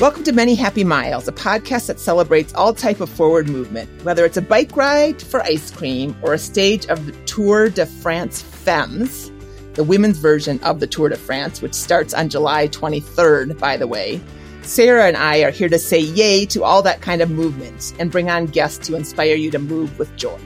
[0.00, 4.24] Welcome to Many Happy Miles, a podcast that celebrates all type of forward movement, whether
[4.24, 8.40] it's a bike ride for ice cream or a stage of the Tour de France
[8.40, 9.32] Femmes,
[9.72, 13.88] the women's version of the Tour de France, which starts on July 23rd, by the
[13.88, 14.20] way.
[14.62, 18.12] Sarah and I are here to say yay to all that kind of movement and
[18.12, 20.38] bring on guests to inspire you to move with joy.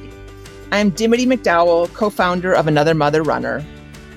[0.71, 3.63] I'm Dimity McDowell, co-founder of Another Mother Runner,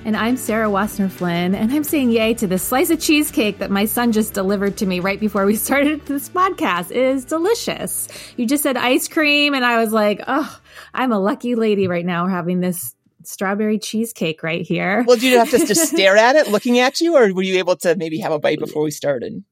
[0.06, 3.72] and I'm Sarah Wassner Flynn, and I'm saying yay to the slice of cheesecake that
[3.72, 6.92] my son just delivered to me right before we started this podcast.
[6.92, 8.06] It is delicious.
[8.36, 10.60] You just said ice cream, and I was like, oh,
[10.94, 15.02] I'm a lucky lady right now having this strawberry cheesecake right here.
[15.08, 17.58] Well, did you have to just stare at it looking at you, or were you
[17.58, 19.42] able to maybe have a bite before we started?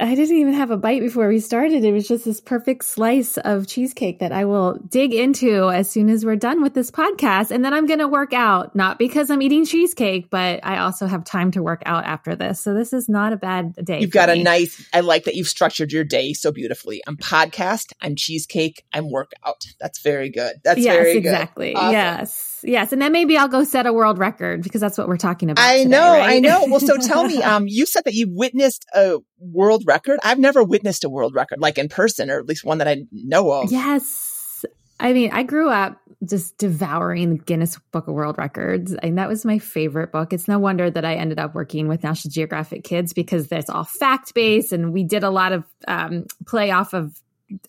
[0.00, 1.84] I didn't even have a bite before we started.
[1.84, 6.08] It was just this perfect slice of cheesecake that I will dig into as soon
[6.08, 7.50] as we're done with this podcast.
[7.50, 11.06] And then I'm going to work out, not because I'm eating cheesecake, but I also
[11.06, 12.60] have time to work out after this.
[12.62, 14.00] So this is not a bad day.
[14.00, 14.40] You've got me.
[14.40, 17.02] a nice, I like that you've structured your day so beautifully.
[17.06, 19.66] I'm podcast, I'm cheesecake, I'm workout.
[19.80, 20.56] That's very good.
[20.64, 21.74] That's yes, very exactly.
[21.74, 21.78] good.
[21.78, 21.92] Awesome.
[21.92, 22.60] Yes.
[22.62, 22.92] Yes.
[22.92, 25.64] And then maybe I'll go set a world record because that's what we're talking about.
[25.64, 26.12] I today, know.
[26.12, 26.36] right?
[26.36, 26.66] I know.
[26.68, 30.20] Well, so tell me, um, you said that you witnessed a world record.
[30.22, 33.04] I've never witnessed a world record, like in person, or at least one that I
[33.12, 33.72] know of.
[33.72, 34.64] Yes.
[34.98, 39.28] I mean, I grew up just devouring the Guinness Book of World Records, and that
[39.28, 40.34] was my favorite book.
[40.34, 43.84] It's no wonder that I ended up working with National Geographic Kids because that's all
[43.84, 47.18] fact based, and we did a lot of um, play off of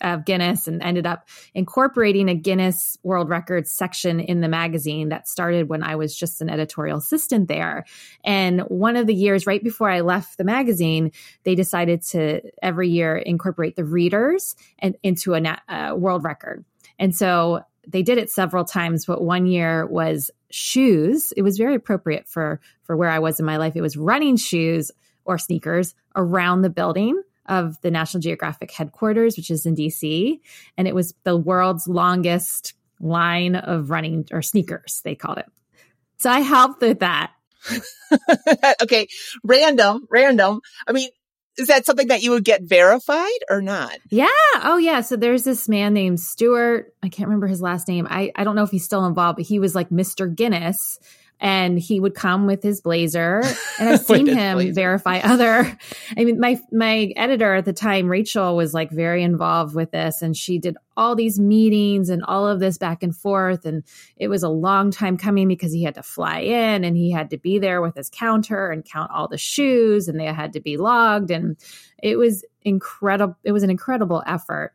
[0.00, 5.28] of Guinness and ended up incorporating a Guinness World Records section in the magazine that
[5.28, 7.84] started when I was just an editorial assistant there.
[8.24, 11.12] And one of the years right before I left the magazine,
[11.44, 16.64] they decided to every year incorporate the readers and into a uh, world record.
[16.98, 21.32] And so they did it several times, but one year was shoes.
[21.36, 23.74] It was very appropriate for for where I was in my life.
[23.74, 24.90] It was running shoes
[25.24, 30.40] or sneakers around the building of the National Geographic headquarters, which is in DC.
[30.76, 35.46] And it was the world's longest line of running or sneakers, they called it.
[36.18, 37.32] So I helped with that.
[38.82, 39.08] okay.
[39.42, 40.60] Random, random.
[40.86, 41.08] I mean,
[41.58, 43.98] is that something that you would get verified or not?
[44.08, 44.28] Yeah.
[44.54, 45.02] Oh, yeah.
[45.02, 46.94] So there's this man named Stuart.
[47.02, 48.06] I can't remember his last name.
[48.08, 50.34] I, I don't know if he's still involved, but he was like Mr.
[50.34, 50.98] Guinness
[51.42, 53.42] and he would come with his blazer
[53.80, 54.72] and i've seen him blazer.
[54.72, 55.76] verify other
[56.16, 60.22] i mean my my editor at the time rachel was like very involved with this
[60.22, 63.82] and she did all these meetings and all of this back and forth and
[64.16, 67.30] it was a long time coming because he had to fly in and he had
[67.30, 70.60] to be there with his counter and count all the shoes and they had to
[70.60, 71.56] be logged and
[72.02, 74.72] it was incredible it was an incredible effort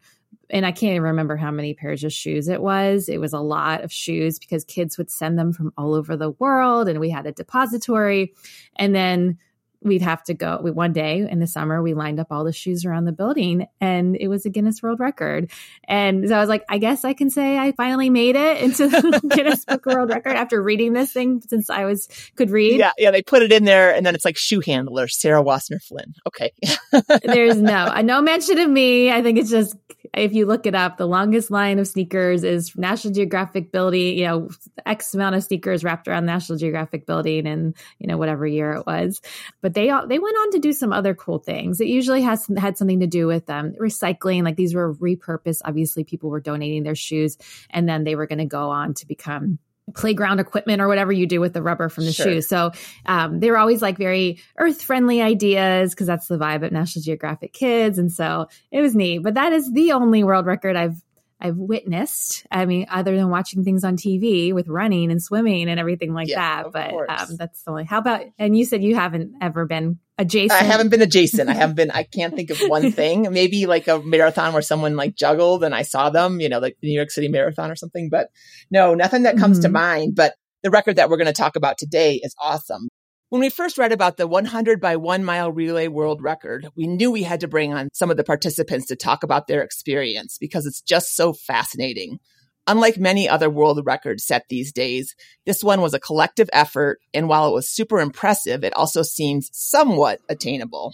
[0.49, 3.09] and I can't even remember how many pairs of shoes it was.
[3.09, 6.31] It was a lot of shoes because kids would send them from all over the
[6.31, 8.33] world and we had a depository.
[8.75, 9.37] And then
[9.81, 12.51] we'd have to go we, one day in the summer we lined up all the
[12.51, 15.51] shoes around the building and it was a guinness world record.
[15.87, 18.87] And so i was like i guess i can say i finally made it into
[18.87, 22.79] the guinness book world record after reading this thing since i was could read.
[22.79, 25.81] Yeah yeah they put it in there and then it's like shoe handler sarah wassner
[25.81, 26.51] flynn okay.
[27.23, 29.11] There's no no mention of me.
[29.11, 29.75] I think it's just
[30.13, 34.25] if you look it up the longest line of sneakers is national geographic building you
[34.25, 34.49] know
[34.85, 38.85] x amount of sneakers wrapped around national geographic building and you know whatever year it
[38.85, 39.21] was
[39.61, 41.81] but they they went on to do some other cool things.
[41.81, 44.43] It usually has had something to do with um, recycling.
[44.43, 45.61] Like these were repurposed.
[45.65, 47.37] Obviously, people were donating their shoes,
[47.69, 49.59] and then they were going to go on to become
[49.93, 52.25] playground equipment or whatever you do with the rubber from the Sure.
[52.25, 52.41] shoe.
[52.41, 52.71] So
[53.05, 57.03] um, they were always like very earth friendly ideas because that's the vibe at National
[57.03, 59.19] Geographic Kids, and so it was neat.
[59.19, 61.01] But that is the only world record I've
[61.39, 62.45] I've witnessed.
[62.51, 66.29] I mean, other than watching things on TV with running and swimming and everything like
[66.29, 66.71] yeah, that.
[66.71, 67.83] But um, that's the only.
[67.85, 68.25] How about?
[68.39, 70.61] And you said you haven't ever been adjacent.
[70.61, 71.49] I haven't been adjacent.
[71.49, 71.91] I haven't been.
[71.91, 73.27] I can't think of one thing.
[73.31, 76.39] Maybe like a marathon where someone like juggled and I saw them.
[76.39, 78.09] You know, like the New York City Marathon or something.
[78.09, 78.29] But
[78.71, 79.63] no, nothing that comes mm-hmm.
[79.63, 80.15] to mind.
[80.15, 82.87] But the record that we're going to talk about today is awesome.
[83.29, 87.11] When we first read about the 100 by one mile relay world record, we knew
[87.11, 90.65] we had to bring on some of the participants to talk about their experience because
[90.65, 92.19] it's just so fascinating.
[92.67, 95.15] Unlike many other world records set these days,
[95.45, 96.99] this one was a collective effort.
[97.13, 100.93] And while it was super impressive, it also seems somewhat attainable.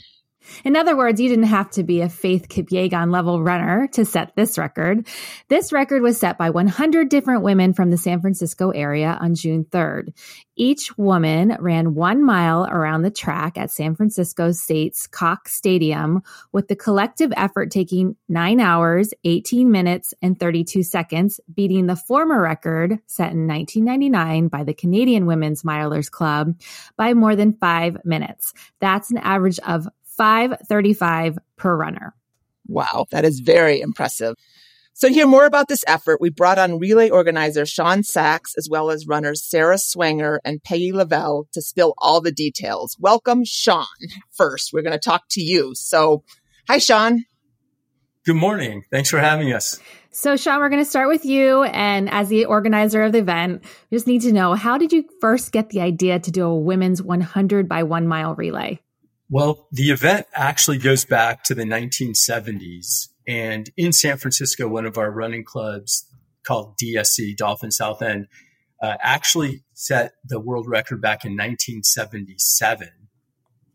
[0.64, 4.36] In other words, you didn't have to be a Faith Kipyegon level runner to set
[4.36, 5.08] this record.
[5.48, 9.66] This record was set by 100 different women from the San Francisco area on June
[9.66, 10.14] 3rd.
[10.56, 16.68] Each woman ran one mile around the track at San Francisco State's Cox Stadium, with
[16.68, 23.00] the collective effort taking 9 hours, 18 minutes, and 32 seconds, beating the former record
[23.08, 26.54] set in 1999 by the Canadian Women's Milers Club
[26.98, 28.54] by more than five minutes.
[28.80, 29.88] That's an average of
[30.18, 32.16] 535 per runner.
[32.68, 34.36] Wow, that is very impressive.
[34.96, 38.70] So to hear more about this effort, we brought on relay organizer Shawn Sax, as
[38.70, 42.96] well as runners Sarah Swanger and Peggy Lavelle to spill all the details.
[43.00, 43.88] Welcome, Shawn.
[44.30, 45.74] First, we're going to talk to you.
[45.74, 46.24] So,
[46.68, 47.26] hi, Shawn.
[48.24, 48.84] Good morning.
[48.92, 49.80] Thanks for having us.
[50.12, 51.64] So, Shawn, we're going to start with you.
[51.64, 55.06] And as the organizer of the event, we just need to know how did you
[55.20, 58.80] first get the idea to do a women's 100 by one mile relay?
[59.30, 63.10] Well, the event actually goes back to the 1970s.
[63.28, 66.06] And in San Francisco, one of our running clubs
[66.46, 68.28] called DSE, Dolphin South End,
[68.82, 72.90] uh, actually set the world record back in 1977.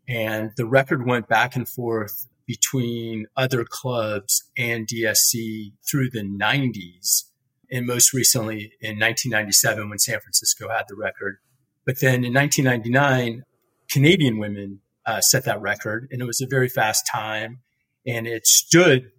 [0.07, 7.25] And the record went back and forth between other clubs and DSE through the 90s.
[7.71, 11.37] And most recently in 1997 when San Francisco had the record.
[11.85, 13.43] But then in 1999,
[13.89, 17.61] Canadian women uh, set that record, and it was a very fast time,
[18.05, 19.11] and it stood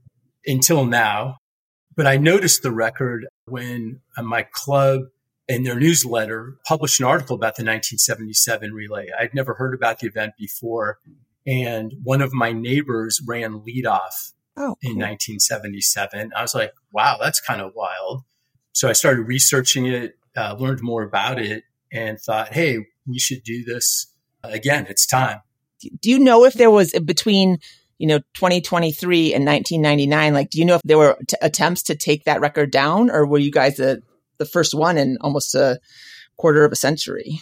[0.46, 1.38] until now.
[1.96, 5.02] But I noticed the record when uh, my club
[5.48, 9.08] in their newsletter published an article about the 1977 relay.
[9.18, 11.00] I'd never heard about the event before,
[11.44, 14.76] and one of my neighbors ran leadoff oh, cool.
[14.82, 16.30] in 1977.
[16.36, 18.22] I was like, "Wow, that's kind of wild."
[18.72, 23.42] So I started researching it, uh, learned more about it, and thought, "Hey, we should
[23.42, 24.14] do this
[24.44, 24.86] again.
[24.88, 25.40] It's time."
[26.00, 27.58] Do you know if there was between
[27.98, 31.94] you know 2023 and 1999 like do you know if there were t- attempts to
[31.94, 34.02] take that record down or were you guys the
[34.38, 35.78] the first one in almost a
[36.38, 37.40] quarter of a century?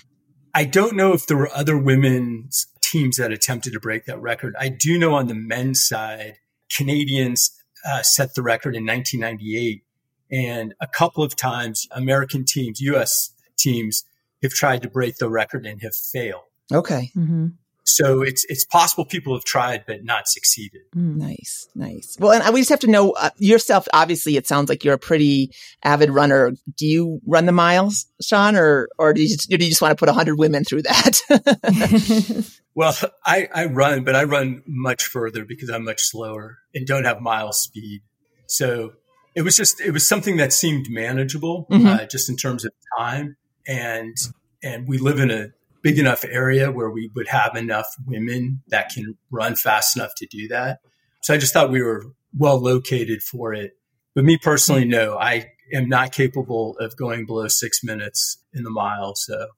[0.53, 4.57] I don't know if there were other women's teams that attempted to break that record.
[4.59, 6.39] I do know on the men's side
[6.75, 7.53] canadians
[7.89, 9.85] uh, set the record in 1998
[10.31, 14.05] and a couple of times american teams us teams
[14.43, 16.43] have tried to break the record and have failed.
[16.73, 17.11] Okay.
[17.17, 17.49] Mm-hmm.
[17.89, 20.83] So it's it's possible people have tried but not succeeded.
[20.95, 21.17] Mm.
[21.17, 22.17] Nice, nice.
[22.21, 23.89] Well, and we just have to know uh, yourself.
[23.95, 25.53] Obviously, it sounds like you're a pretty
[25.83, 26.53] avid runner.
[26.77, 29.97] Do you run the miles, Shawn, or or do you just, do you just want
[29.97, 32.51] to put hundred women through that?
[32.75, 32.95] well,
[33.25, 37.23] I, I run, but I run much further because I'm much slower and don't have
[37.23, 38.03] mile speed.
[38.47, 38.93] So
[39.35, 41.87] it was just it was something that seemed manageable, mm-hmm.
[41.87, 43.37] uh, just in terms of time
[43.67, 44.17] and
[44.63, 48.91] and we live in a big enough area where we would have enough women that
[48.91, 50.81] can run fast enough to do that.
[51.23, 52.05] So I just thought we were
[52.37, 53.73] well located for it.
[54.15, 58.71] But me personally, no, I am not capable of going below six minutes in the
[58.71, 59.15] mile.
[59.15, 59.49] So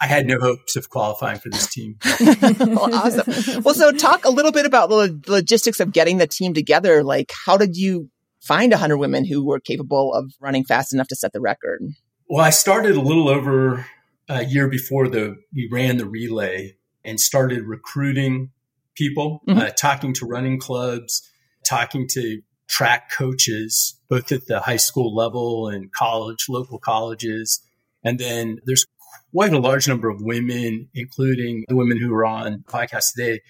[0.00, 1.96] I had no hopes of qualifying for this team.
[2.20, 3.62] well, awesome.
[3.62, 7.04] Well, so talk a little bit about the logistics of getting the team together.
[7.04, 11.16] Like, how did you find 100 women who were capable of running fast enough to
[11.16, 11.82] set the record?
[12.28, 13.86] Well, I started a little over
[14.32, 18.50] a year before the we ran the relay and started recruiting
[18.94, 19.58] people, mm-hmm.
[19.58, 21.28] uh, talking to running clubs,
[21.66, 27.60] talking to track coaches, both at the high school level and college, local colleges.
[28.04, 28.86] And then there's
[29.34, 33.40] quite a large number of women, including the women who are on podcast today,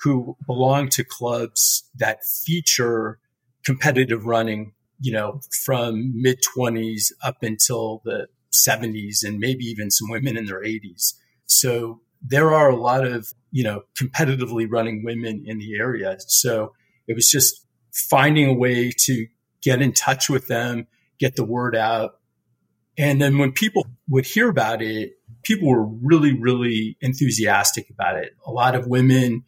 [0.00, 3.18] who belong to clubs that feature
[3.64, 10.08] competitive running, you know, from mid 20s up until the 70s and maybe even some
[10.10, 11.14] women in their 80s.
[11.46, 16.16] So there are a lot of, you know, competitively running women in the area.
[16.26, 16.72] So
[17.06, 19.26] it was just finding a way to
[19.62, 20.86] get in touch with them,
[21.18, 22.18] get the word out.
[22.96, 25.12] And then when people would hear about it,
[25.44, 28.32] people were really, really enthusiastic about it.
[28.44, 29.44] A lot of women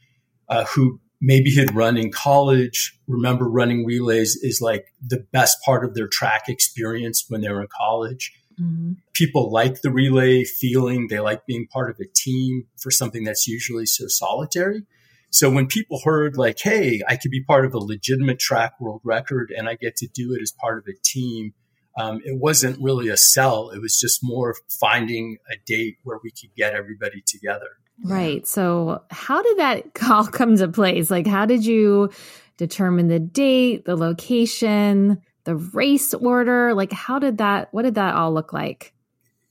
[0.49, 5.85] uh, who maybe had run in college, remember running relays is like the best part
[5.85, 8.33] of their track experience when they were in college.
[8.61, 8.92] Mm-hmm.
[9.12, 13.47] People like the relay feeling, they like being part of a team for something that's
[13.47, 14.85] usually so solitary.
[15.30, 19.00] So when people heard like, hey, I could be part of a legitimate track world
[19.04, 21.54] record and I get to do it as part of a team,
[21.97, 23.71] um, it wasn't really a sell.
[23.71, 27.69] It was just more finding a date where we could get everybody together.
[28.02, 28.47] Right.
[28.47, 31.11] So how did that all come to place?
[31.11, 32.11] Like, how did you
[32.57, 36.75] determine the date, the location, the race order?
[36.75, 38.92] Like, how did that, what did that all look like?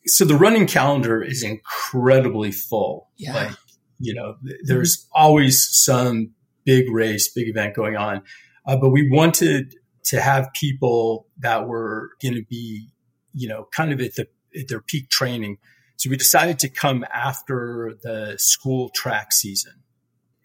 [0.06, 3.10] So the running calendar is incredibly full.
[3.18, 3.34] Yeah.
[3.34, 3.52] Like,
[4.00, 6.32] you know, there's always some
[6.66, 8.22] big race, big event going on.
[8.66, 12.90] Uh, but we wanted to have people that were going to be,
[13.34, 14.28] you know, kind of at, the,
[14.58, 15.58] at their peak training.
[15.98, 19.74] So we decided to come after the school track season.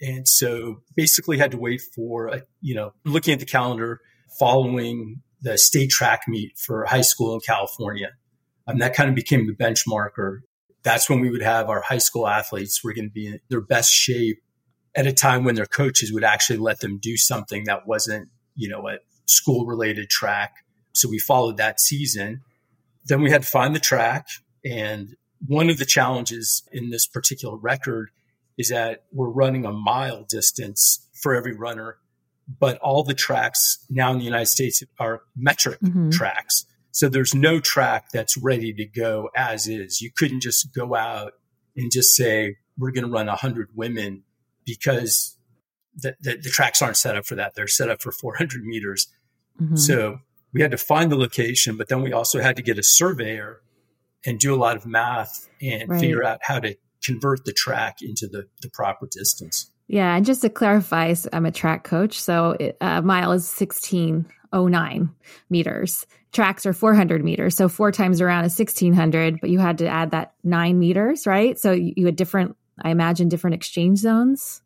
[0.01, 4.01] And so basically had to wait for, a, you know, looking at the calendar
[4.39, 8.11] following the state track meet for high school in California.
[8.67, 10.43] And that kind of became the benchmark, or
[10.85, 13.63] That's when we would have our high school athletes were going to be in their
[13.63, 14.41] best shape
[14.95, 18.69] at a time when their coaches would actually let them do something that wasn't, you
[18.69, 20.53] know, a school related track.
[20.93, 22.43] So we followed that season.
[23.07, 24.29] Then we had to find the track.
[24.65, 28.11] And one of the challenges in this particular record
[28.57, 31.97] is that we're running a mile distance for every runner,
[32.61, 36.11] but all the tracks now in the United States are metric mm-hmm.
[36.11, 36.67] tracks.
[36.91, 40.01] So there's no track that's ready to go as is.
[40.01, 41.33] You couldn't just go out
[41.77, 44.23] and just say, we're going to run 100 women
[44.65, 45.37] because
[45.97, 47.55] the, the, the, tracks aren't set up for that.
[47.55, 49.09] They're set up for 400 meters.
[49.61, 49.77] Mm-hmm.
[49.77, 50.19] So
[50.53, 53.61] we had to find the location, but then we also had to get a surveyor
[54.25, 56.01] and do a lot of math and right.
[56.01, 59.71] figure out how to convert the track into the, the proper distance.
[59.87, 60.15] Yeah.
[60.17, 62.21] And just to clarify, I'm a track coach.
[62.21, 65.11] So a uh, mile is 1609
[65.51, 66.07] meters.
[66.33, 67.57] Tracks are 400 meters.
[67.57, 71.59] So four times around is 1600, but you had to add that nine meters, right?
[71.59, 74.63] So you had different, I imagine, different exchange zones.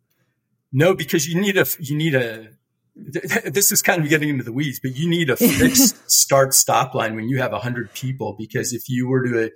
[0.73, 2.49] No, because you need a, you need a,
[2.95, 6.95] this is kind of getting into the weeds, but you need a fixed start stop
[6.95, 9.51] line when you have 100 people because if you were to,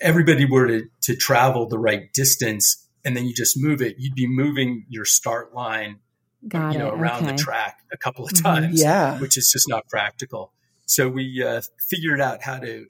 [0.00, 4.14] everybody were to, to travel the right distance and then you just move it, you'd
[4.14, 6.00] be moving your start line
[6.46, 6.94] Got you know, it.
[6.94, 7.32] around okay.
[7.32, 8.44] the track a couple of mm-hmm.
[8.44, 9.18] times, yeah.
[9.18, 10.52] which is just not practical.
[10.86, 12.86] So we uh, figured out how to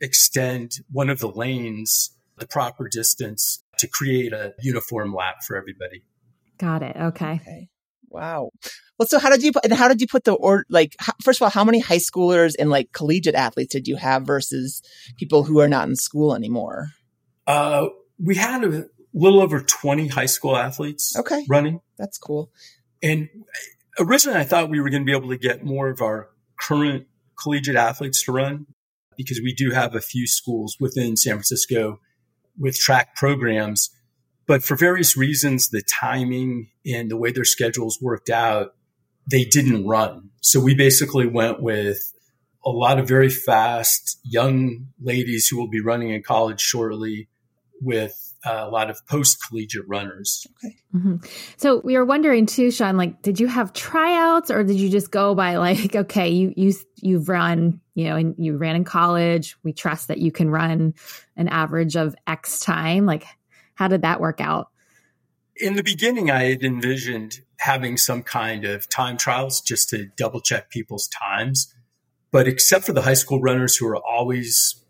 [0.00, 6.02] extend one of the lanes the proper distance to create a uniform lap for everybody.
[6.58, 6.96] Got it.
[6.96, 7.34] Okay.
[7.34, 7.68] okay.
[8.08, 8.50] Wow.
[8.98, 11.38] Well, so how did you and how did you put the or like how, first
[11.40, 14.82] of all, how many high schoolers and like collegiate athletes did you have versus
[15.16, 16.88] people who are not in school anymore?
[17.46, 17.86] Uh,
[18.18, 21.16] we had a little over twenty high school athletes.
[21.16, 21.80] Okay, running.
[21.98, 22.50] That's cool.
[23.02, 23.28] And
[23.98, 27.06] originally, I thought we were going to be able to get more of our current
[27.40, 28.66] collegiate athletes to run
[29.16, 32.00] because we do have a few schools within San Francisco
[32.58, 33.90] with track programs
[34.50, 38.74] but for various reasons, the timing and the way their schedules worked out,
[39.24, 40.30] they didn't run.
[40.40, 41.98] So we basically went with
[42.66, 47.28] a lot of very fast young ladies who will be running in college shortly
[47.80, 50.46] with a lot of post collegiate runners.
[50.64, 50.76] Okay.
[50.94, 51.16] Mm-hmm.
[51.56, 55.10] So we were wondering too, Shawn, like, did you have tryouts or did you just
[55.10, 59.56] go by like, okay, you, you, you've run, you know, and you ran in college.
[59.62, 60.94] We trust that you can run
[61.36, 63.06] an average of X time.
[63.06, 63.26] Like,
[63.74, 64.68] how did that work out?
[65.56, 70.40] In the beginning, I had envisioned having some kind of time trials just to double
[70.40, 71.74] check people's times.
[72.32, 74.82] But except for the high school runners who are always,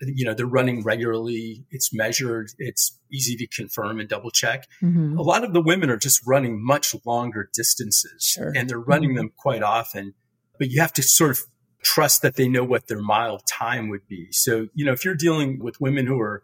[0.00, 4.66] you know, they're running regularly, it's measured, it's easy to confirm and double check.
[4.82, 5.16] Mm-hmm.
[5.18, 8.52] A lot of the women are just running much longer distances sure.
[8.54, 9.18] and they're running mm-hmm.
[9.18, 10.14] them quite often.
[10.58, 11.40] But you have to sort of
[11.82, 14.28] trust that they know what their mile time would be.
[14.32, 16.42] So, you know, if you're dealing with women who are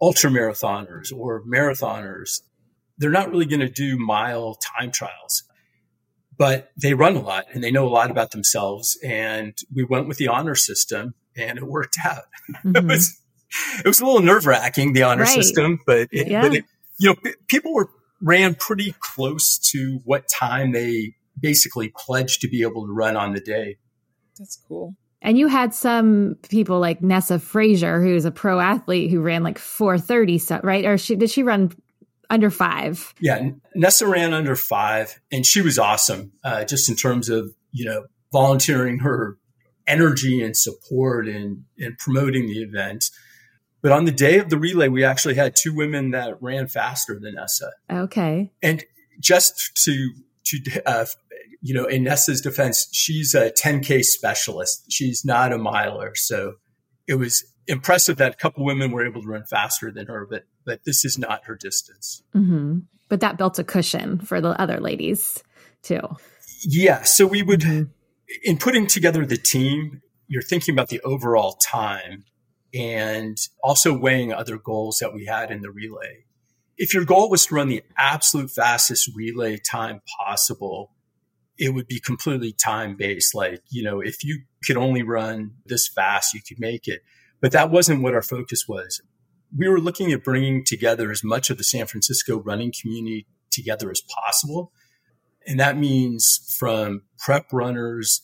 [0.00, 2.42] ultra marathoners or marathoners,
[2.96, 5.42] they're not really going to do mile time trials,
[6.38, 8.98] but they run a lot and they know a lot about themselves.
[9.02, 12.22] And we went with the honor system and it worked out.
[12.64, 12.76] Mm-hmm.
[12.76, 13.20] it was,
[13.78, 15.32] it was a little nerve wracking, the honor right.
[15.32, 16.42] system, but, it, yeah.
[16.42, 16.64] but it,
[16.98, 17.88] you know, p- people were
[18.20, 23.32] ran pretty close to what time they basically pledged to be able to run on
[23.32, 23.78] the day.
[24.38, 24.96] That's cool.
[25.22, 29.58] And you had some people like Nessa Frazier, who's a pro athlete who ran like
[29.58, 30.84] 430 stuff, right?
[30.86, 31.72] Or she did she run
[32.30, 33.12] under five?
[33.20, 37.84] Yeah, Nessa ran under five, and she was awesome, uh, just in terms of you
[37.84, 39.36] know volunteering her
[39.90, 43.10] energy and support and and promoting the event.
[43.82, 47.18] But on the day of the relay, we actually had two women that ran faster
[47.18, 47.70] than Nessa.
[47.90, 48.84] Okay, and
[49.20, 50.12] just to
[50.44, 51.06] to, uh,
[51.60, 54.90] you know, in Nessa's defense, she's a 10K specialist.
[54.90, 56.14] She's not a miler.
[56.14, 56.54] So
[57.06, 60.44] it was impressive that a couple women were able to run faster than her, but,
[60.64, 62.22] but this is not her distance.
[62.34, 62.80] Mm-hmm.
[63.08, 65.42] But that built a cushion for the other ladies
[65.82, 66.00] too.
[66.62, 67.02] Yeah.
[67.02, 67.90] So we would, mm-hmm.
[68.42, 72.24] In putting together the team, you're thinking about the overall time
[72.72, 76.24] and also weighing other goals that we had in the relay.
[76.76, 80.92] If your goal was to run the absolute fastest relay time possible,
[81.58, 83.34] it would be completely time based.
[83.34, 87.02] Like, you know, if you could only run this fast, you could make it.
[87.40, 89.02] But that wasn't what our focus was.
[89.56, 93.90] We were looking at bringing together as much of the San Francisco running community together
[93.90, 94.72] as possible.
[95.46, 98.22] And that means from prep runners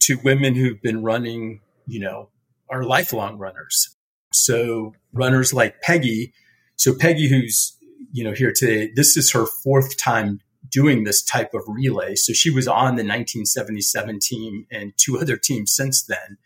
[0.00, 2.30] to women who've been running, you know,
[2.70, 3.96] are lifelong runners.
[4.32, 6.32] So runners like Peggy.
[6.76, 7.76] So Peggy, who's,
[8.12, 10.40] you know, here today, this is her fourth time
[10.70, 12.14] doing this type of relay.
[12.16, 16.38] So she was on the 1977 team and two other teams since then.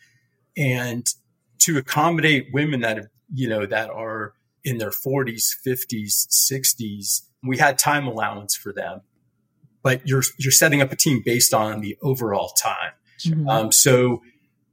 [0.56, 1.06] And
[1.60, 4.34] to accommodate women that have, you know, that are
[4.64, 9.02] in their 40s, 50s, 60s, we had time allowance for them.
[9.82, 12.92] But you're you're setting up a team based on the overall time.
[13.20, 13.48] Mm-hmm.
[13.48, 14.22] Um, so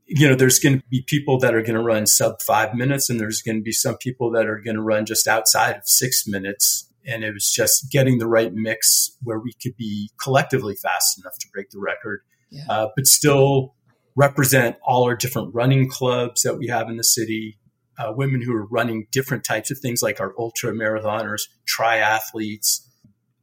[0.07, 3.09] you know, there's going to be people that are going to run sub five minutes,
[3.09, 5.87] and there's going to be some people that are going to run just outside of
[5.87, 6.91] six minutes.
[7.07, 11.37] And it was just getting the right mix where we could be collectively fast enough
[11.39, 12.63] to break the record, yeah.
[12.69, 13.75] uh, but still
[14.15, 17.59] represent all our different running clubs that we have in the city,
[17.99, 22.87] uh, women who are running different types of things like our ultra marathoners, triathletes.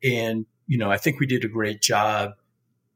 [0.02, 2.33] And, you know, I think we did a great job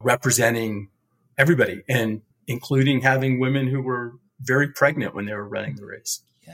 [0.01, 0.89] representing
[1.37, 6.21] everybody and including having women who were very pregnant when they were running the race.
[6.47, 6.53] Yeah.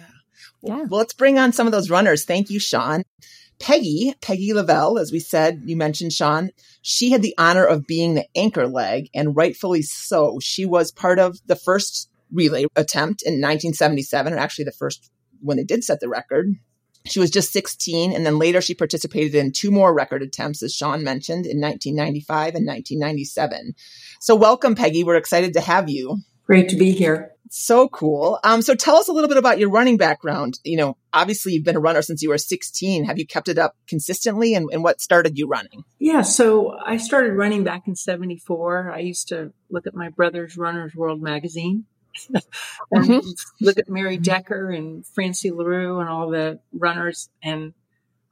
[0.61, 0.75] yeah.
[0.75, 2.25] Well, let's bring on some of those runners.
[2.25, 3.03] Thank you, Shawn.
[3.59, 6.49] Peggy, Peggy Lavelle, as we said, you mentioned Shawn,
[6.81, 10.39] she had the honor of being the anchor leg, and rightfully so.
[10.41, 15.57] She was part of the first relay attempt in 1977, or actually the first when
[15.57, 16.55] they did set the record.
[17.05, 20.73] She was just 16, and then later she participated in two more record attempts, as
[20.73, 23.73] Shawn mentioned, in 1995 and 1997.
[24.21, 25.03] So, welcome, Peggy.
[25.03, 26.19] We're excited to have you.
[26.45, 27.31] Great to be here.
[27.49, 28.39] So cool.
[28.43, 30.59] Um, so, tell us a little bit about your running background.
[30.63, 33.03] You know, obviously, you've been a runner since you were 16.
[33.03, 35.83] Have you kept it up consistently, and, and what started you running?
[35.99, 38.93] Yeah, so I started running back in 74.
[38.93, 41.85] I used to look at my brother's Runner's World magazine
[42.91, 43.29] and mm-hmm.
[43.61, 47.29] look at Mary Decker and Francie Larrieu and all the runners.
[47.41, 47.73] And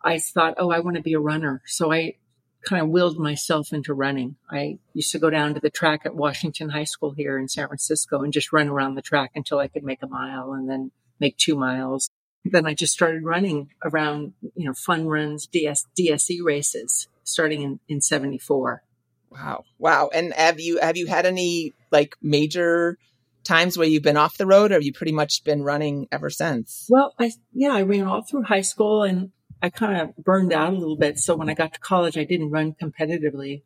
[0.04, 1.62] I thought, oh, I want to be a runner.
[1.66, 2.16] So I
[2.64, 4.36] kind of willed myself into running.
[4.50, 7.68] I used to go down to the track at Washington High School here in San
[7.68, 10.92] Francisco and just run around the track until I could make a mile and then
[11.20, 12.10] make two miles.
[12.44, 17.80] Then I just started running around, you know, fun runs, DS, DSE races starting in,
[17.88, 18.84] in 74.
[19.30, 19.64] Wow.
[19.78, 20.10] Wow.
[20.14, 22.98] And have you, have you had any like major
[23.44, 26.88] times where you've been off the road or you pretty much been running ever since?
[26.90, 30.74] Well, I, yeah, I ran all through high school and I kind of burned out
[30.74, 31.20] a little bit.
[31.20, 33.64] So when I got to college, I didn't run competitively.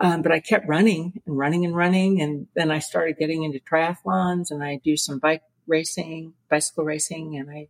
[0.00, 2.20] Um, but I kept running and running and running.
[2.20, 7.36] And then I started getting into triathlons and I do some bike racing, bicycle racing,
[7.36, 7.68] and I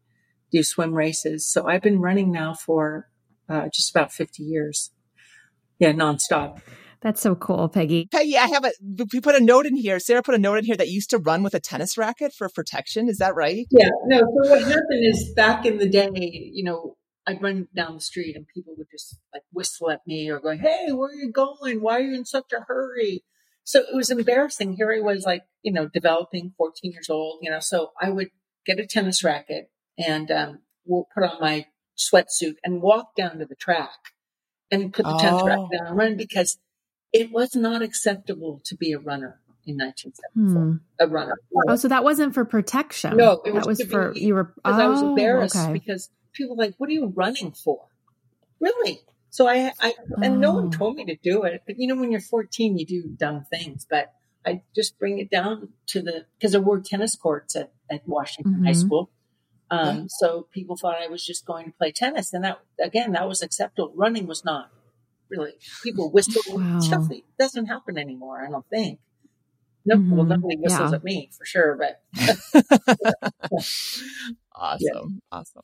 [0.50, 1.46] do swim races.
[1.46, 3.08] So I've been running now for
[3.48, 4.90] uh, just about 50 years.
[5.78, 6.60] Yeah, nonstop.
[7.00, 8.08] That's so cool, Peggy.
[8.10, 8.72] Peggy, I have a,
[9.12, 10.00] we put a note in here.
[10.00, 12.32] Sarah put a note in here that you used to run with a tennis racket
[12.32, 13.08] for protection.
[13.08, 13.66] Is that right?
[13.70, 14.18] Yeah, no.
[14.18, 18.34] So what happened is back in the day, you know, I'd run down the street
[18.34, 21.82] and people would just like whistle at me or go, Hey, where are you going?
[21.82, 23.22] Why are you in such a hurry?
[23.64, 24.72] So it was embarrassing.
[24.76, 28.28] Here I was like, you know, developing 14 years old, you know, so I would
[28.64, 31.66] get a tennis racket and, um, we'll put on my
[31.98, 33.98] sweatsuit and walk down to the track
[34.70, 35.18] and put the oh.
[35.18, 36.58] tennis racket down and run because
[37.12, 40.62] it was not acceptable to be a runner in 1974.
[40.62, 40.76] Hmm.
[40.98, 41.38] A runner.
[41.68, 43.16] Oh, so that wasn't for protection.
[43.16, 44.44] No, it was, that was for be, you were.
[44.44, 45.72] Because oh, I was oh, embarrassed okay.
[45.72, 47.86] because people were like, "What are you running for?"
[48.60, 49.00] Really?
[49.30, 50.38] So I, I and oh.
[50.38, 51.62] no one told me to do it.
[51.66, 53.86] But you know, when you're 14, you do dumb things.
[53.88, 54.12] But
[54.44, 58.54] I just bring it down to the because there were tennis courts at at Washington
[58.54, 58.66] mm-hmm.
[58.66, 59.10] High School.
[59.70, 60.04] Um, yeah.
[60.08, 63.42] So people thought I was just going to play tennis, and that again, that was
[63.42, 63.92] acceptable.
[63.94, 64.70] Running was not
[65.30, 66.80] really people whistle wow.
[66.80, 68.44] stuff that doesn't happen anymore.
[68.46, 69.00] I don't think.
[69.84, 70.16] No, mm-hmm.
[70.16, 70.96] well, nobody whistles yeah.
[70.96, 72.02] at me for sure, but
[74.54, 75.02] awesome, yeah.
[75.32, 75.62] awesome.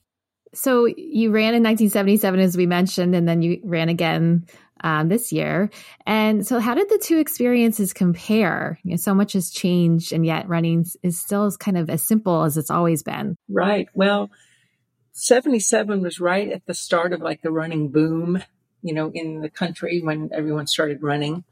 [0.54, 4.46] So you ran in 1977, as we mentioned, and then you ran again
[4.82, 5.70] um, this year.
[6.06, 8.78] And so, how did the two experiences compare?
[8.84, 12.06] You know, so much has changed, and yet running is still as kind of as
[12.06, 13.36] simple as it's always been.
[13.48, 13.88] Right.
[13.94, 14.30] Well,
[15.12, 18.42] 77 was right at the start of like the running boom
[18.84, 21.42] you know, in the country when everyone started running.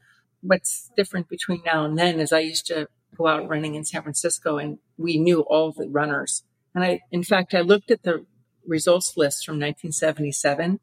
[0.41, 4.03] what's different between now and then is I used to go out running in San
[4.03, 6.43] Francisco and we knew all the runners.
[6.75, 8.25] And I, in fact, I looked at the
[8.67, 10.79] results list from 1977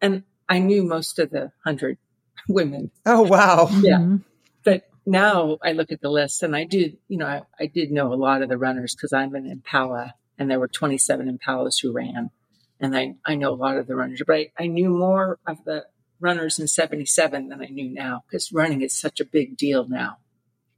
[0.00, 1.98] and I knew most of the hundred
[2.48, 2.90] women.
[3.04, 3.68] Oh, wow.
[3.82, 3.98] Yeah.
[3.98, 4.16] Mm-hmm.
[4.64, 7.90] But now I look at the list and I did, you know, I, I did
[7.90, 11.82] know a lot of the runners because I'm an Impala and there were 27 Impalas
[11.82, 12.30] who ran.
[12.80, 15.62] And I, I know a lot of the runners, but I, I knew more of
[15.64, 15.84] the
[16.18, 20.18] runners in 77 than I knew now because running is such a big deal now.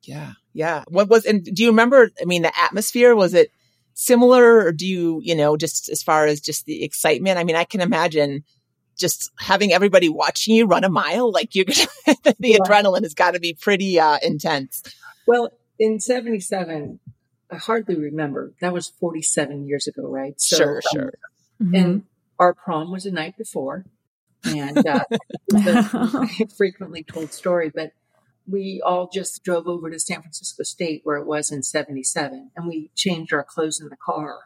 [0.03, 0.33] Yeah.
[0.53, 0.85] Yeah.
[0.89, 3.51] What was, and do you remember, I mean, the atmosphere, was it
[3.95, 7.39] similar or do you, you know, just as far as just the excitement?
[7.39, 8.45] I mean, I can imagine
[8.99, 11.87] just having everybody watching you run a mile, like you're gonna,
[12.25, 12.59] the yeah.
[12.59, 14.83] adrenaline has got to be pretty uh, intense.
[15.27, 17.01] Well, in 77,
[17.51, 18.53] I hardly remember.
[18.61, 20.41] That was 47 years ago, right?
[20.41, 21.13] So, sure, sure.
[21.63, 21.75] Mm-hmm.
[21.75, 22.03] And
[22.39, 23.85] our prom was the night before.
[24.45, 25.05] And uh,
[25.55, 27.93] a frequently told story, but
[28.49, 32.67] we all just drove over to San Francisco State where it was in 77 and
[32.67, 34.41] we changed our clothes in the car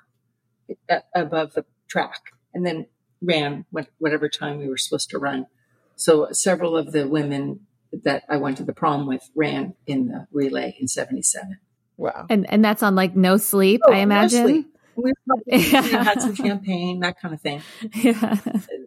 [1.15, 2.87] above the track and then
[3.23, 3.65] ran
[3.99, 5.47] whatever time we were supposed to run.
[5.95, 7.61] So several of the women
[8.05, 11.59] that I went to the prom with ran in the relay in 77.
[11.97, 12.27] Wow.
[12.29, 14.41] And and that's on like no sleep, oh, I imagine.
[14.41, 14.76] No sleep.
[14.97, 15.13] We
[15.61, 17.63] had some champagne, that kind of thing.
[17.95, 18.39] Yeah.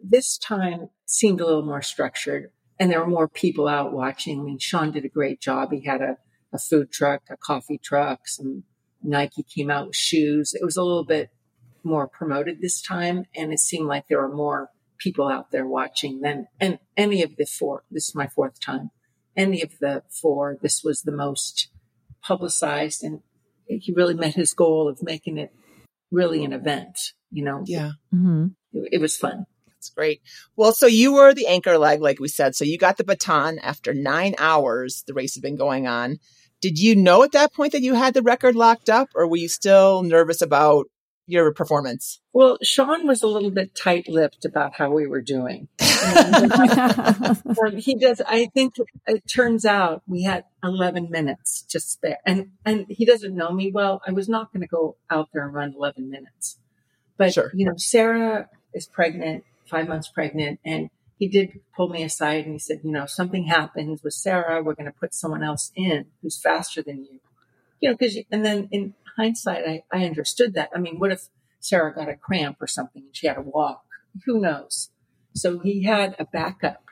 [0.02, 4.40] This time seemed a little more structured and there were more people out watching.
[4.40, 5.70] I mean, Shawn did a great job.
[5.70, 6.16] He had a,
[6.52, 8.64] a food truck, a coffee truck, some
[9.02, 10.54] Nike came out with shoes.
[10.54, 11.30] It was a little bit
[11.82, 13.26] more promoted this time.
[13.34, 17.36] And it seemed like there were more people out there watching than and any of
[17.36, 17.84] the four.
[17.90, 18.90] This is my fourth time.
[19.36, 21.68] Any of the four, this was the most
[22.22, 23.20] publicized and
[23.66, 25.54] he really met his goal of making it
[26.10, 26.98] really an event,
[27.30, 27.62] you know?
[27.66, 27.92] Yeah.
[28.14, 28.46] Mm-hmm.
[28.72, 29.46] It, it was fun.
[29.66, 30.20] That's great.
[30.56, 32.54] Well, so you were the anchor leg, like we said.
[32.54, 35.04] So you got the baton after nine hours.
[35.06, 36.18] The race had been going on.
[36.60, 39.38] Did you know at that point that you had the record locked up, or were
[39.38, 40.88] you still nervous about
[41.26, 42.20] your performance?
[42.32, 45.68] Well, Shawn was a little bit tight lipped about how we were doing.
[45.78, 45.86] he
[47.94, 48.20] does.
[48.26, 48.74] I think
[49.06, 53.70] it turns out we had 11 minutes to spare, and and he doesn't know me
[53.72, 54.02] well.
[54.06, 56.58] I was not going to go out there and run 11 minutes,
[57.16, 57.50] but sure.
[57.54, 62.54] you know, Sarah is pregnant, five months pregnant, and he did pull me aside and
[62.54, 66.06] he said, you know, something happens with Sarah, we're going to put someone else in
[66.22, 67.20] who's faster than you,
[67.78, 70.70] you know, because and then in hindsight, I, I understood that.
[70.74, 71.28] I mean, what if
[71.60, 73.84] Sarah got a cramp or something and she had to walk?
[74.26, 74.90] Who knows?
[75.34, 76.84] So he had a backup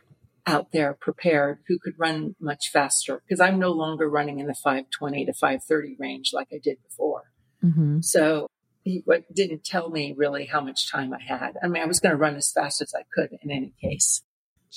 [0.46, 4.54] out there prepared who could run much faster because I'm no longer running in the
[4.54, 7.24] 520 to 530 range like I did before.
[7.64, 8.00] Mm-hmm.
[8.00, 8.48] So
[8.84, 9.02] he
[9.34, 11.56] didn't tell me really how much time I had.
[11.62, 14.22] I mean, I was going to run as fast as I could in any case.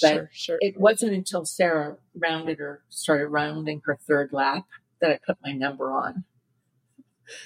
[0.02, 0.58] But sure, sure.
[0.62, 4.66] it wasn't until Sarah rounded or started rounding her third lap
[5.02, 6.24] that I put my number on.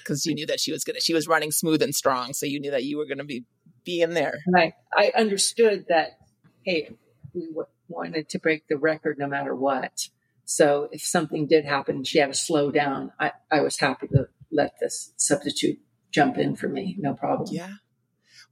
[0.02, 2.60] Because you knew that she was gonna, she was running smooth and strong, so you
[2.60, 3.44] knew that you were going to be
[3.86, 4.34] be in there.
[4.52, 4.74] Right.
[4.92, 6.18] I understood that,
[6.64, 6.90] hey,
[7.32, 10.08] we w- wanted to break the record no matter what.
[10.44, 13.12] So if something did happen, she had to slow down.
[13.18, 15.78] I, I was happy to let this substitute
[16.10, 16.96] jump in for me.
[16.98, 17.48] No problem.
[17.50, 17.74] Yeah.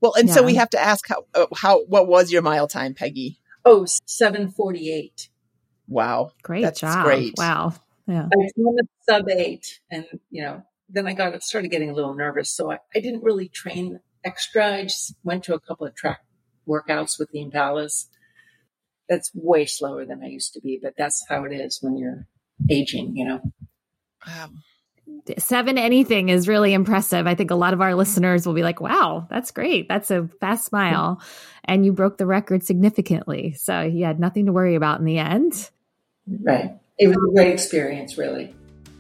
[0.01, 0.35] Well, and yeah.
[0.35, 3.39] so we have to ask how, uh, how, what was your mile time, Peggy?
[3.65, 5.29] Oh, 748.
[5.89, 6.33] Wow.
[6.43, 7.05] Great That's job.
[7.05, 7.35] Great.
[7.37, 7.75] Wow.
[8.07, 8.25] Yeah.
[8.25, 12.51] I was sub eight and, you know, then I got started getting a little nervous.
[12.51, 14.77] So I, I didn't really train extra.
[14.77, 16.21] I just went to a couple of track
[16.69, 18.07] workouts with the Impalas.
[19.09, 22.27] That's way slower than I used to be, but that's how it is when you're
[22.71, 23.41] aging, you know.
[24.27, 24.63] Um,
[25.37, 27.27] seven anything is really impressive.
[27.27, 29.89] I think a lot of our listeners will be like, wow, that's great.
[29.89, 31.21] That's a fast mile.
[31.65, 33.53] And you broke the record significantly.
[33.53, 35.71] So you had nothing to worry about in the end.
[36.27, 36.79] Right.
[36.99, 38.55] It was a great experience, really.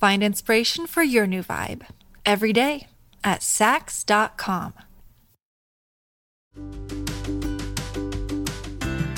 [0.00, 1.82] Find inspiration for your new vibe
[2.24, 2.86] every day
[3.22, 4.72] at Saks.com.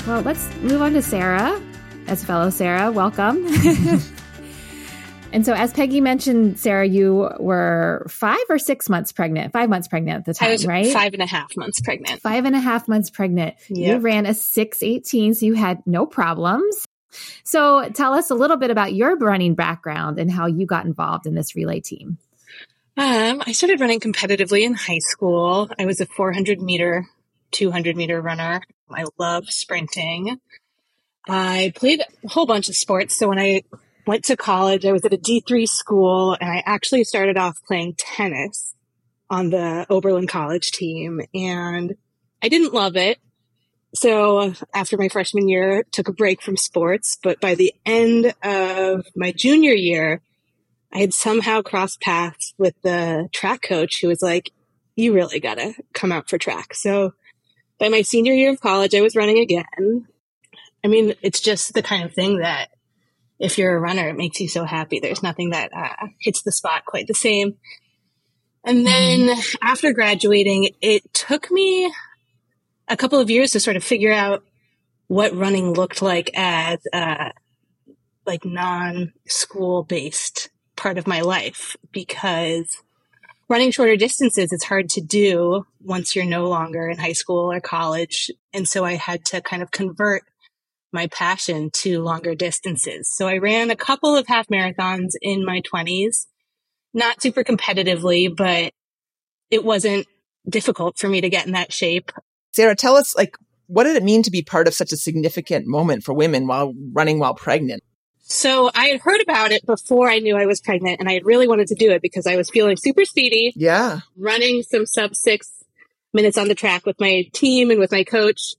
[0.05, 1.61] Well, let's move on to Sarah.
[2.07, 3.45] As fellow Sarah, welcome.
[5.31, 9.87] and so, as Peggy mentioned, Sarah, you were five or six months pregnant, five months
[9.87, 10.91] pregnant at the time, right?
[10.91, 12.21] Five and a half months pregnant.
[12.21, 13.55] Five and a half months pregnant.
[13.69, 13.77] Yep.
[13.87, 16.85] You ran a 618, so you had no problems.
[17.43, 21.25] So tell us a little bit about your running background and how you got involved
[21.25, 22.17] in this relay team.
[22.95, 25.69] Um, I started running competitively in high school.
[25.79, 27.07] I was a 400 meter,
[27.51, 28.61] 200 meter runner.
[28.91, 30.39] I love sprinting.
[31.27, 33.17] I played a whole bunch of sports.
[33.17, 33.63] So when I
[34.05, 37.95] went to college, I was at a D3 school and I actually started off playing
[37.97, 38.75] tennis
[39.29, 41.95] on the Oberlin College team and
[42.41, 43.19] I didn't love it.
[43.95, 49.05] So after my freshman year, took a break from sports, but by the end of
[49.15, 50.21] my junior year,
[50.91, 54.51] I had somehow crossed paths with the track coach who was like,
[54.95, 56.73] you really gotta come out for track.
[56.73, 57.13] So
[57.79, 60.07] by my senior year of college, I was running again.
[60.83, 62.69] I mean, it's just the kind of thing that
[63.39, 64.99] if you're a runner, it makes you so happy.
[64.99, 67.55] There's nothing that uh, hits the spot quite the same.
[68.63, 69.55] And then mm-hmm.
[69.61, 71.91] after graduating, it took me
[72.87, 74.43] a couple of years to sort of figure out
[75.07, 77.31] what running looked like as a
[78.25, 82.77] like non-school based part of my life because
[83.49, 87.59] running shorter distances is hard to do once you're no longer in high school or
[87.59, 88.31] college.
[88.53, 90.23] And so I had to kind of convert
[90.91, 93.09] my passion to longer distances.
[93.11, 96.27] So I ran a couple of half marathons in my 20s,
[96.93, 98.71] not super competitively, but
[99.49, 100.07] it wasn't
[100.47, 102.11] difficult for me to get in that shape.
[102.53, 103.37] Sarah, tell us like
[103.67, 106.73] what did it mean to be part of such a significant moment for women while
[106.91, 107.83] running while pregnant?
[108.21, 111.25] So I had heard about it before I knew I was pregnant and I had
[111.25, 113.53] really wanted to do it because I was feeling super speedy.
[113.55, 113.99] Yeah.
[114.17, 115.49] Running some sub six
[116.13, 118.55] minutes on the track with my team and with my coach.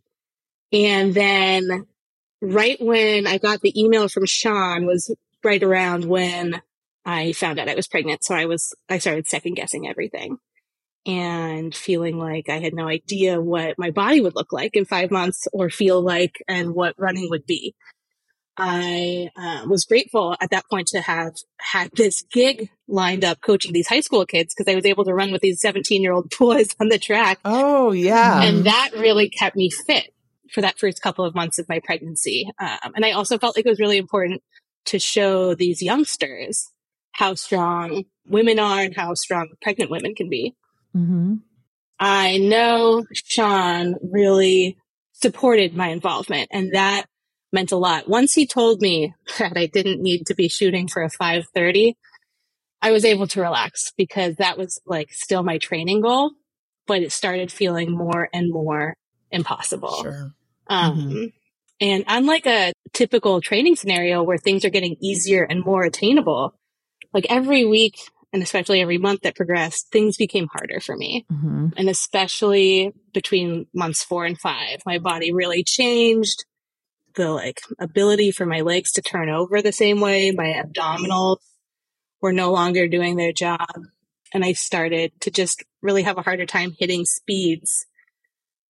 [0.72, 1.86] And then
[2.42, 6.60] right when I got the email from Shawn was right around when
[7.06, 8.24] I found out I was pregnant.
[8.24, 10.38] So I was, I started second guessing everything
[11.06, 15.10] and feeling like I had no idea what my body would look like in five
[15.10, 17.74] months or feel like and what running would be.
[18.56, 23.72] I uh, was grateful at that point to have had this gig lined up coaching
[23.72, 26.32] these high school kids because I was able to run with these 17 year old
[26.38, 27.40] boys on the track.
[27.44, 28.42] Oh, yeah.
[28.42, 30.14] And that really kept me fit
[30.52, 32.48] for that first couple of months of my pregnancy.
[32.60, 34.42] Um, and I also felt like it was really important
[34.86, 36.70] to show these youngsters
[37.12, 40.54] how strong women are and how strong pregnant women can be.
[40.96, 41.34] Mm-hmm.
[41.98, 44.76] I know Shawn really
[45.12, 47.06] supported my involvement and that
[47.52, 48.08] meant a lot.
[48.08, 51.96] Once he told me that I didn't need to be shooting for a 530,
[52.82, 56.32] I was able to relax because that was like still my training goal,
[56.86, 58.94] but it started feeling more and more
[59.30, 60.02] impossible.
[60.02, 60.32] Sure.
[60.66, 61.24] Um, mm-hmm.
[61.80, 66.54] And unlike a typical training scenario where things are getting easier and more attainable,
[67.12, 67.98] like every week
[68.34, 71.24] and especially every month that progressed, things became harder for me.
[71.32, 71.68] Mm-hmm.
[71.76, 76.44] And especially between months four and five, my body really changed.
[77.14, 81.36] The like ability for my legs to turn over the same way, my abdominals
[82.20, 83.68] were no longer doing their job.
[84.32, 87.86] And I started to just really have a harder time hitting speeds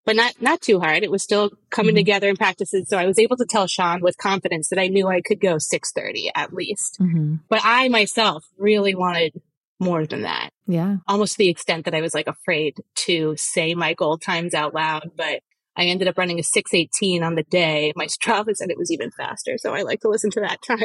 [0.04, 1.02] but not not too hard.
[1.02, 2.00] It was still coming mm-hmm.
[2.00, 2.90] together in practices.
[2.90, 5.56] So I was able to tell Shawn with confidence that I knew I could go
[5.56, 6.98] 630 at least.
[7.00, 7.36] Mm-hmm.
[7.48, 9.40] But I myself really wanted
[9.84, 10.50] more than that.
[10.66, 10.96] Yeah.
[11.06, 14.74] Almost to the extent that I was like afraid to say my goal times out
[14.74, 15.40] loud, but
[15.76, 17.92] I ended up running a 618 on the day.
[17.96, 19.58] My Strava said it was even faster.
[19.58, 20.78] So I like to listen to that time.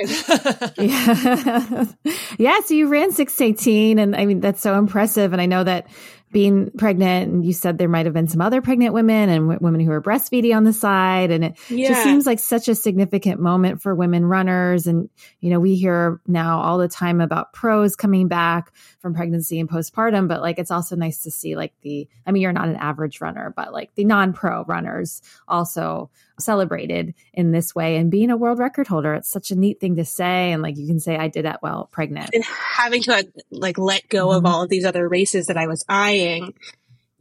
[2.05, 2.13] yeah.
[2.37, 2.59] yeah.
[2.61, 5.33] So you ran 618 and I mean, that's so impressive.
[5.33, 5.87] And I know that
[6.31, 9.59] being pregnant and you said there might have been some other pregnant women and w-
[9.61, 11.89] women who are breastfeeding on the side and it yeah.
[11.89, 16.21] just seems like such a significant moment for women runners and you know we hear
[16.27, 20.71] now all the time about pros coming back from pregnancy and postpartum but like it's
[20.71, 23.93] also nice to see like the i mean you're not an average runner but like
[23.95, 26.09] the non-pro runners also
[26.39, 29.95] celebrated in this way and being a world record holder it's such a neat thing
[29.95, 33.27] to say and like you can say i did that while pregnant and having to
[33.51, 34.37] like let go mm-hmm.
[34.37, 36.53] of all of these other races that i was eyeing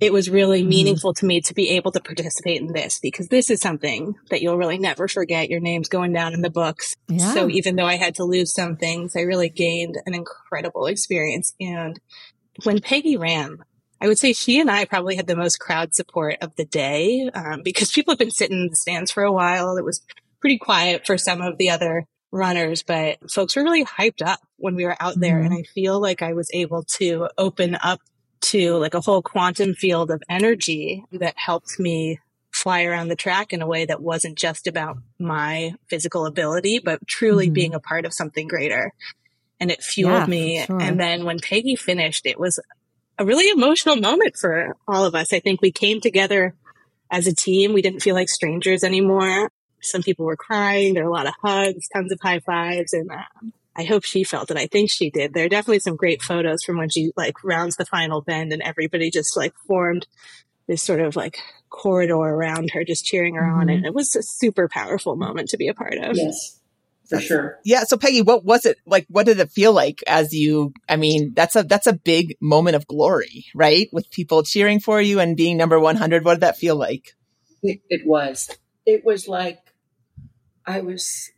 [0.01, 0.69] it was really mm-hmm.
[0.69, 4.41] meaningful to me to be able to participate in this because this is something that
[4.41, 5.51] you'll really never forget.
[5.51, 6.95] Your name's going down in the books.
[7.09, 7.35] Yeah.
[7.35, 11.53] So even though I had to lose some things, I really gained an incredible experience.
[11.59, 11.99] And
[12.63, 13.59] when Peggy ran,
[14.01, 17.29] I would say she and I probably had the most crowd support of the day
[17.35, 19.77] um, because people have been sitting in the stands for a while.
[19.77, 20.03] It was
[20.41, 24.77] pretty quiet for some of the other runners, but folks were really hyped up when
[24.77, 25.39] we were out there.
[25.39, 25.47] Mm-hmm.
[25.47, 28.01] And I feel like I was able to open up
[28.41, 32.21] to like a whole quantum field of energy that helped me
[32.53, 37.07] fly around the track in a way that wasn't just about my physical ability, but
[37.07, 37.55] truly mm-hmm.
[37.55, 38.93] being a part of something greater.
[39.61, 40.65] And it fueled yeah, me.
[40.65, 40.81] Sure.
[40.81, 42.61] And then when Peggy finished, it was
[43.19, 45.33] a really emotional moment for all of us.
[45.33, 46.55] I think we came together
[47.11, 47.73] as a team.
[47.73, 49.51] We didn't feel like strangers anymore.
[49.81, 50.95] Some people were crying.
[50.95, 54.25] There were a lot of hugs, tons of high fives, and um, I hope she
[54.25, 54.57] felt it.
[54.57, 55.33] I think she did.
[55.33, 58.61] There are definitely some great photos from when she like rounds the final bend and
[58.61, 60.09] everybody just like formed
[60.67, 61.39] this sort of like
[61.71, 63.61] corridor around her, just cheering her mm-hmm.
[63.61, 63.69] on.
[63.69, 66.17] And it was a super powerful moment to be a part of.
[66.17, 66.61] Yes,
[67.09, 67.61] for sure.
[67.65, 67.85] Yeah.
[67.85, 69.07] So Peggy, what was it like?
[69.09, 72.75] What did it feel like as you, I mean, that's a, that's a big moment
[72.75, 73.89] of glory, right?
[73.93, 76.25] With people cheering for you and being number 100.
[76.25, 77.15] What did that feel like?
[77.63, 78.51] It, it was,
[78.85, 79.61] it was like
[80.67, 81.31] I was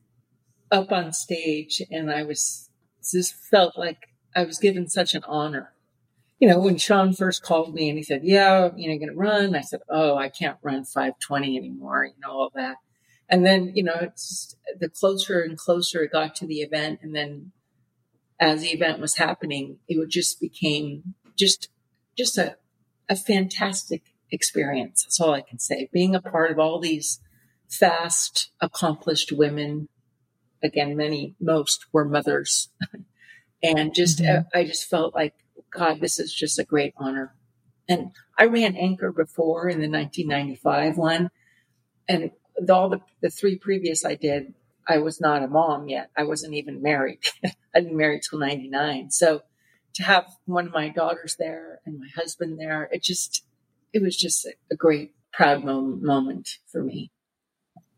[0.71, 2.71] up on stage and I was,
[3.13, 5.73] just felt like I was given such an honor
[6.41, 9.15] you know, when Shawn first called me and he said, yeah, you know, you're to
[9.15, 9.55] run.
[9.55, 12.77] I said, oh, I can't run 520 anymore, you know, all that.
[13.29, 17.01] And then, you know, it's just, the closer and closer it got to the event.
[17.03, 17.53] And then
[18.41, 21.69] as the event was happening, it just became just,
[22.17, 22.57] just a,
[23.09, 24.03] a fantastic
[24.33, 25.05] experience.
[25.05, 25.91] That's all I can say.
[25.93, 27.21] Being a part of all these
[27.69, 29.91] fast, accomplished women.
[30.63, 32.69] Again, many, most were mothers.
[33.63, 34.47] and just, mm-hmm.
[34.57, 35.35] I just felt like
[35.71, 37.35] God, this is just a great honor.
[37.89, 41.31] And I ran anchor before in the 1995 one.
[42.09, 42.31] And
[42.69, 44.55] all the, the three previous I did,
[44.89, 46.11] I was not a mom yet.
[46.17, 47.21] I wasn't even married.
[47.45, 49.11] I didn't marry till 99.
[49.11, 49.43] So
[49.95, 53.45] to have one of my daughters there and my husband there, it just,
[53.93, 57.11] it was just a, great, proud moment, moment for me.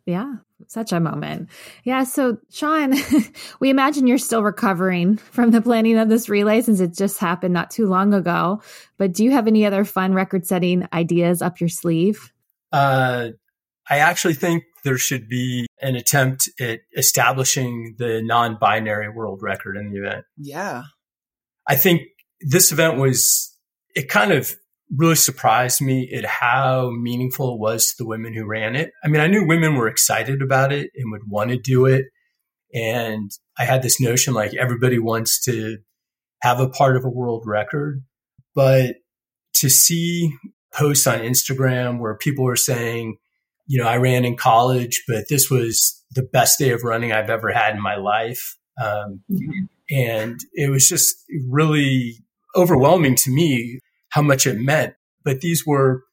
[0.04, 0.36] Yeah,
[0.68, 1.48] such a moment.
[1.84, 2.04] Yeah.
[2.04, 2.94] So, Shawn,
[3.60, 7.54] we imagine you're still recovering from the planning of this relay since it just happened
[7.54, 8.62] not too long ago.
[8.98, 12.32] But do you have any other fun record setting ideas up your sleeve?
[12.70, 13.28] Uh,
[13.88, 19.76] I actually think there should be an attempt at establishing the non binary world record
[19.76, 20.24] in the event.
[20.36, 20.84] Yeah.
[21.68, 22.02] I think
[22.40, 23.56] this event was,
[23.94, 24.54] it kind of
[24.94, 28.92] really surprised me at how meaningful it was to the women who ran it.
[29.02, 32.06] I mean, I knew women were excited about it and would want to do it.
[32.74, 35.78] And I had this notion like everybody wants to
[36.42, 38.02] have a part of a world record.
[38.54, 38.96] But
[39.54, 40.34] to see
[40.74, 43.16] posts on Instagram where people were saying,
[43.66, 47.30] you know, I ran in college, but this was the best day of running I've
[47.30, 48.56] ever had in my life.
[48.82, 49.64] Um, mm-hmm.
[49.90, 51.14] And it was just
[51.48, 52.16] really
[52.56, 53.78] overwhelming to me
[54.12, 54.94] how much it meant.
[55.24, 56.04] But these were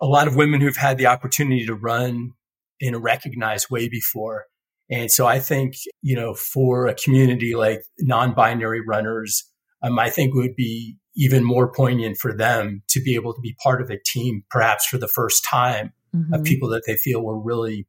[0.00, 2.32] a lot of women who've had the opportunity to run
[2.80, 4.46] in a recognized way before.
[4.90, 9.44] And so I think, you know, for a community like non-binary runners,
[9.82, 13.56] um, I think would be even more poignant for them to be able to be
[13.62, 16.34] part of a team, perhaps for the first time mm-hmm.
[16.34, 17.86] of people that they feel were really,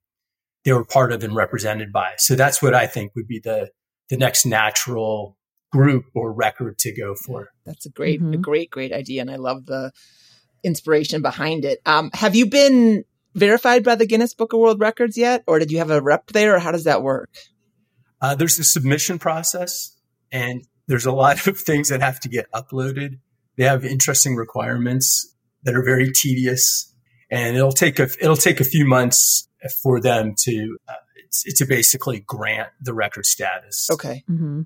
[0.66, 2.12] they were part of and represented by.
[2.18, 3.72] So that's what I think would be the,
[4.10, 5.38] the next natural
[5.72, 7.50] group or record to go for.
[7.66, 8.34] That's a great, mm-hmm.
[8.34, 9.22] a great, great idea.
[9.22, 9.92] And I love the
[10.64, 11.80] inspiration behind it.
[11.86, 15.44] Um, have you been verified by the Guinness Book of World Records yet?
[15.48, 17.30] Or did you have a rep there or how does that work?
[18.20, 19.96] Uh, there's a submission process
[20.32, 23.20] and there's a lot of things that have to get uploaded.
[23.58, 26.94] They have interesting requirements that are very tedious
[27.30, 29.48] and it'll take a, it'll take a few months
[29.82, 30.94] for them to, uh,
[31.56, 33.90] to basically grant the record status.
[33.90, 34.24] Okay.
[34.30, 34.64] Mm-hmm.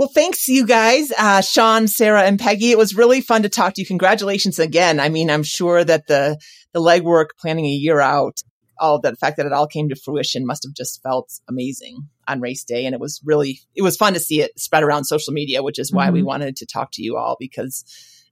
[0.00, 2.70] Well, thanks you guys, uh, Shawn, Sarah, and Peggy.
[2.70, 3.86] It was really fun to talk to you.
[3.86, 4.98] Congratulations again.
[4.98, 6.38] I mean, I'm sure that the,
[6.72, 8.38] the legwork planning a year out,
[8.78, 12.40] all the fact that it all came to fruition must have just felt amazing on
[12.40, 12.86] race day.
[12.86, 15.78] And it was really, it was fun to see it spread around social media, which
[15.78, 16.14] is why mm-hmm.
[16.14, 17.84] we wanted to talk to you all because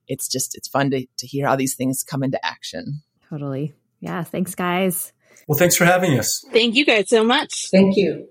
[0.06, 3.02] it's just, it's fun to, to hear how these things come into action.
[3.28, 3.74] Totally.
[4.00, 4.22] Yeah.
[4.22, 5.12] Thanks, guys.
[5.46, 6.42] Well, thanks for having us.
[6.50, 7.68] Thank you guys so much.
[7.70, 8.26] Thank you.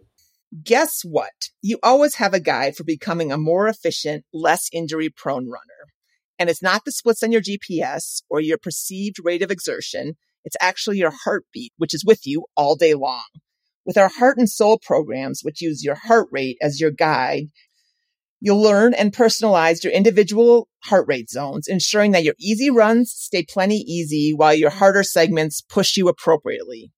[0.63, 1.49] Guess what?
[1.61, 5.91] You always have a guide for becoming a more efficient, less injury prone runner.
[6.39, 10.15] And it's not the splits on your GPS or your perceived rate of exertion.
[10.45, 13.25] It's actually your heartbeat, which is with you all day long.
[13.85, 17.47] With our heart and soul programs, which use your heart rate as your guide,
[18.39, 23.43] you'll learn and personalize your individual heart rate zones, ensuring that your easy runs stay
[23.43, 26.91] plenty easy while your harder segments push you appropriately.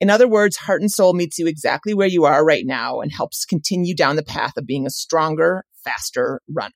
[0.00, 3.12] In other words, Heart and Soul meets you exactly where you are right now and
[3.12, 6.72] helps continue down the path of being a stronger, faster runner.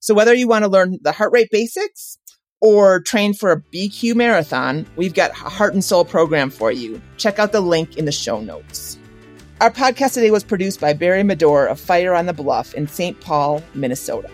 [0.00, 2.18] So whether you want to learn the heart rate basics
[2.60, 7.00] or train for a BQ marathon, we've got a Heart and Soul program for you.
[7.16, 8.98] Check out the link in the show notes.
[9.60, 13.18] Our podcast today was produced by Barry Medor of Fire on the Bluff in St.
[13.20, 14.30] Paul, Minnesota.